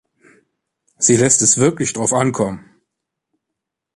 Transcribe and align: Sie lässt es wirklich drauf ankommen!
Sie 0.97 1.15
lässt 1.15 1.43
es 1.43 1.59
wirklich 1.59 1.93
drauf 1.93 2.11
ankommen! 2.11 2.65